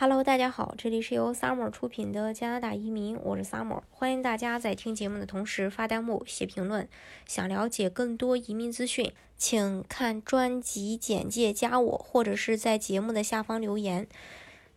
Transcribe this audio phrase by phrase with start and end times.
[0.00, 6.88] Hello，大家好，这里是由 Summer 出品的加拿大移民，我是 Summer，欢迎大家在听节目的同时发弹幕、写评论。
[7.26, 14.06] 想了解更多移民资讯，请看专辑简介、加我，或者是在节目的下方留言。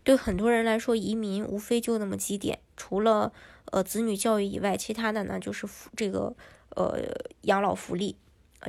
[0.03, 3.31] 对很多人来说，移民无非就那么几点，除了
[3.65, 6.35] 呃子女教育以外，其他的呢就是这个
[6.69, 6.97] 呃
[7.41, 8.15] 养老福利。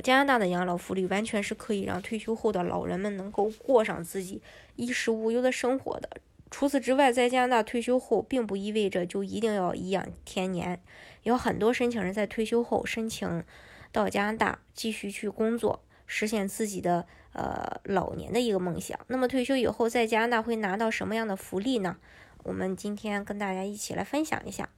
[0.03, 4.39] 加拿大的养老福利完全是可以让退休后的老人们能够过上自己
[4.75, 6.07] 衣食无忧的生活的。
[6.53, 10.79] 除此之外，在加拿大退休后，并不意味着就一定要颐养天年。
[11.23, 13.43] 有很多申请人在退休后申请
[13.91, 18.99] 到加拿大继续去工作，实现自己的呃老年的一个梦想。
[19.07, 21.97] 那么退休以后，在加拿大会拿到什么样的福利呢？
[22.43, 24.69] 我们今天跟大家一起来分享一下。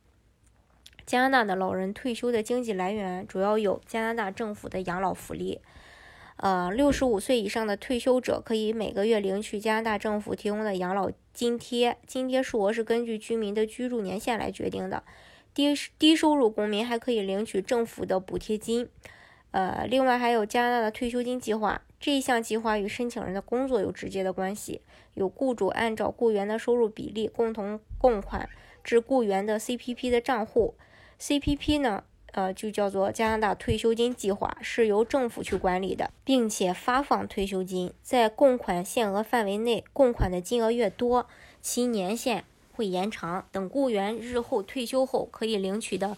[1.05, 5.59] 加拿大的老人退休的经济来源主要有加拿大政府的养老福利。
[6.37, 15.03] 呃，六十五岁以上的退休者可以每个月领取加拿大政府提供的养老津贴，津贴数额是根据居民的居住年限来决定的。
[15.53, 18.89] 低低收入公民还可以领取政府的补贴金。
[19.51, 24.81] 呃，另外还有加拿大的退休金计划，这一项计划与申请人的工作有直接的关系，
[25.13, 28.49] 有雇主按照雇员的收入比例共同供款
[28.83, 30.75] 至雇员的 CPP 的账户。
[31.17, 32.03] CPP 呢？
[32.35, 41.29] 呃，就叫做加拿大退休金计划，是由政府去管理的，并且发放退休金，在供款限额范围内，供款的金额越多，
[41.61, 43.47] 其年限会延长。
[43.53, 46.17] 等雇员日后退休后，可以领取的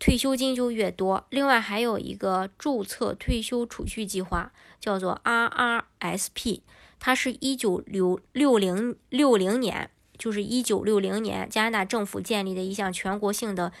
[0.00, 1.24] 退休金就越多。
[1.30, 6.62] 另外，还有一个注册退休储蓄计划，叫做 RRSP，
[6.98, 9.88] 它是一九六六零六零年，
[10.18, 13.72] 就是一九六零年加拿大政府建立的一项全国性的。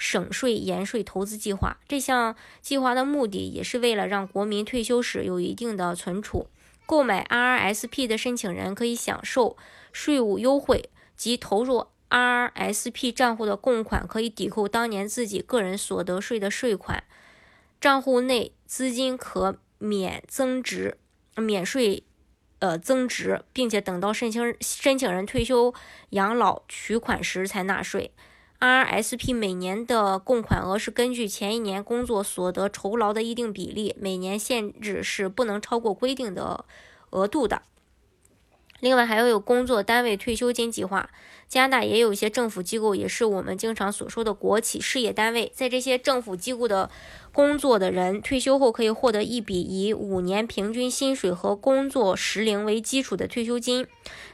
[0.00, 6.46] 省税延税投资计划，这项计划的目的也是为了让国民退休时有一定的存储。
[6.86, 9.58] 购买 RSP 的申请人可以享受
[9.92, 17.04] 税务优惠，即投入 RRSP 账户的供款可以抵扣当年自己个人所得税的税款，
[17.78, 20.96] 账户内资金可免增值、
[21.36, 22.04] 免税
[22.60, 25.74] 呃增值，并且等到申请申请人退休
[26.10, 28.10] 养老取款时才纳税。
[28.60, 36.66] RSP 每年的供款额是根据前一年工作所得酬劳的一定比例，每年限制是不能超过规定的
[37.10, 37.62] 额度的。
[38.80, 41.10] 另外，还要有工作单位退休金计划。
[41.50, 45.50] 加拿大也有一些政府机构，也是我们经常所说的国企事业单位。
[45.52, 46.88] 在这些政府机构的
[47.32, 53.84] 工作的人，退休后可以获得一笔以五年平均薪水和工作时龄为基础的退休金。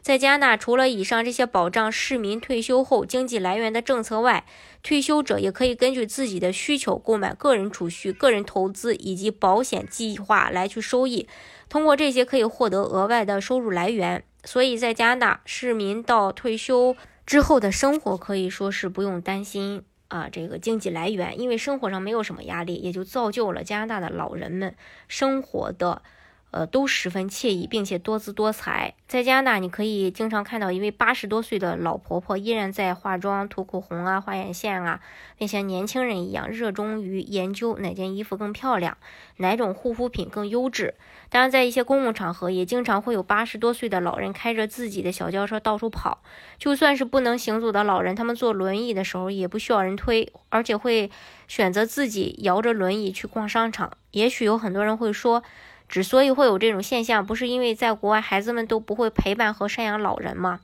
[0.02, 4.44] 在加拿大，除了以上这些保障市民退休后经济来源的政策外，
[4.82, 11.26] 退休者也可以根据自己的需求购买个人储蓄、个人投资以及保险计划来去收益。
[11.70, 14.22] 通过这些可以获得额外的收入来源。
[14.44, 16.94] 所以在加拿大，市民到退休
[17.26, 24.74] 之后的生活可以说是不用担心啊，这个经济来源，因为生活上没有什么压力，也就造就了加拿大的老人们
[25.08, 26.02] 生活的。
[26.52, 28.94] 呃，都十分惬意，并且多姿多彩。
[29.06, 35.00] 在加拿大，你可以经常看到一位八十多岁的老婆婆依然在化妆、涂口红啊、画眼线啊，
[35.36, 38.96] 并像年轻人一样热衷于研究哪件衣服更漂亮，
[39.36, 40.94] 哪种护肤品更优质。
[41.28, 46.22] 当然，在一些公共场合，也经常会有八十多岁的老人开着自己的小轿车到处跑。
[46.58, 51.10] 就算是不能行走的老人，他们坐轮椅的时候也不需要人推，而且会
[51.46, 53.92] 选择自己摇着轮椅去逛商场。
[54.12, 55.42] 也许有很多人会说。
[55.88, 60.60] 之所以会有这种现象，不是因为在国外孩子们都不会陪伴和赡养老人吗？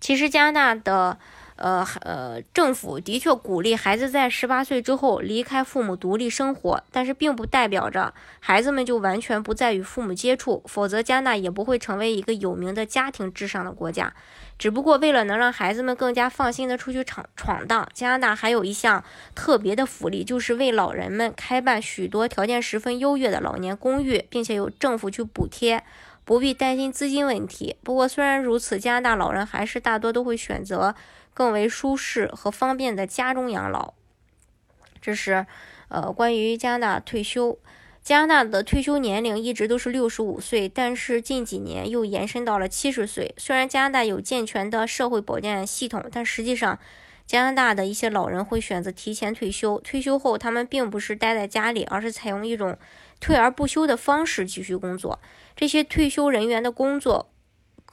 [0.00, 1.18] 其实加拿大的。
[1.56, 14.12] 呃呃，政府的确鼓励孩子在十八岁之后离开父母独立生活，但是并不代表着孩子们就完全不再与父母接触，否则加拿大也不会成为一个有名的家庭至上的国家。
[14.58, 19.02] 只不过为了能让孩子们更加放心的出去闯闯荡，加拿大还有一项
[19.34, 25.82] 特别的福利，就是为老人们开办许多条件十分优越的老年公寓，并且由政府去补贴，
[26.24, 27.76] 不必担心资金问题。
[27.82, 30.94] 不过虽然如此，加拿大老人还是大多都会选择。
[31.34, 33.94] 更为舒适和方便的家中养老，
[35.00, 35.46] 这是
[35.88, 37.58] 呃关于加拿大退休。
[38.02, 43.32] 加拿大的退休年龄一直都是六十五岁，但是近几年又延伸到了七十岁。
[43.38, 46.78] 虽然加拿大有健全的社会保健系统，但实际上
[47.26, 49.78] 加拿大的一些老人会选择提前退休。
[49.78, 52.76] 退休后，他们并不是待在家里，而是采用一种
[53.20, 55.20] 退而不休的方式继续工作。
[55.54, 57.31] 这些退休人员的工作。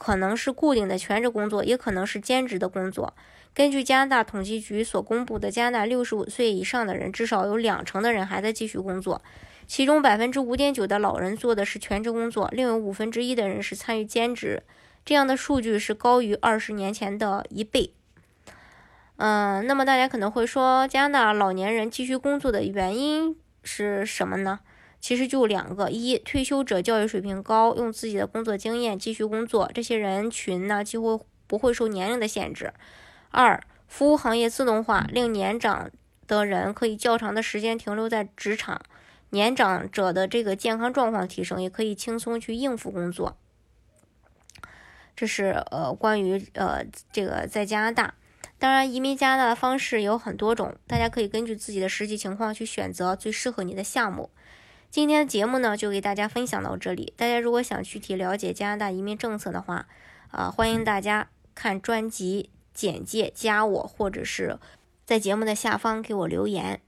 [0.00, 3.12] 可能是固定的全职工作，也可能是兼职的工作。
[3.52, 9.20] 根据加拿大统计局所公布的，加拿大六十五岁以上的人，至少有两成的人还在继续工作，
[9.66, 14.62] 其中百分之五点九的老人做的是全职工作，另有五分之一的人是参与兼职。
[15.04, 17.92] 这样的数据是高于二十年前的一倍。
[19.16, 24.60] 嗯，那么大家可能会说，加拿大老年人继续工作的原因是什么呢？
[25.00, 32.68] 其实就两个：一，退休者教育水平高，用自己的工作经验继续工作，这些人群呢几乎不会受年龄的限制；
[33.30, 35.90] 二，服务行业自动化，令年长
[36.26, 38.80] 的人可以较长的时间停留在职场，
[39.30, 43.36] 年长者的这个健康状况提升，也可以轻松去应付工作。
[45.16, 48.14] 这是呃关于呃这个在加拿大。
[48.58, 54.28] 当然，移民加拿大的方式有很多种，大家可以根据自己的实际情况去选择最适合你的项目。
[54.90, 57.14] 今天的节目呢，就给大家分享到这里。
[57.16, 59.86] 大家如果想具体了解加拿大移民政策的话，
[60.32, 64.58] 啊，欢迎大家看专辑简介，加我，或者是
[65.06, 66.80] 在节目的下方给我留言。